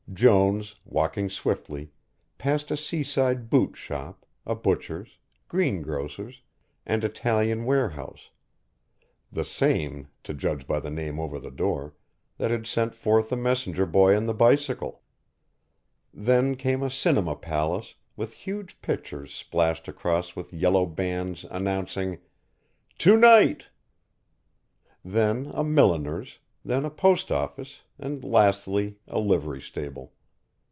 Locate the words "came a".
16.57-16.89